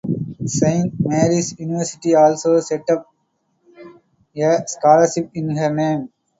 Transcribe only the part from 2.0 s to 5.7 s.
also set up a scholarship in